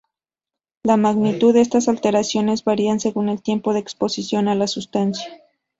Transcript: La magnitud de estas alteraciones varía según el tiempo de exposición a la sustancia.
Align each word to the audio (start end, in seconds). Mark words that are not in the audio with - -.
La 0.81 0.97
magnitud 0.97 1.53
de 1.53 1.61
estas 1.61 1.87
alteraciones 1.87 2.63
varía 2.63 2.97
según 2.97 3.29
el 3.29 3.43
tiempo 3.43 3.71
de 3.73 3.81
exposición 3.81 4.47
a 4.47 4.55
la 4.55 4.65
sustancia. 4.65 5.31